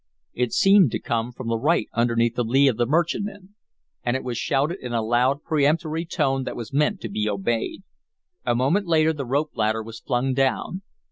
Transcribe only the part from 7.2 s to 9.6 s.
obeyed. A moment later the rope